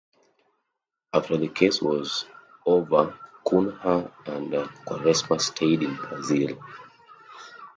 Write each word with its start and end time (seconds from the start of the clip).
After 1.13 1.37
the 1.37 1.49
case 1.49 1.79
was 1.79 2.25
over 2.65 3.15
Cunha 3.47 4.11
and 4.25 4.49
Quaresma 4.51 5.39
stayed 5.39 5.83
in 5.83 5.95
Brazil. 5.95 6.57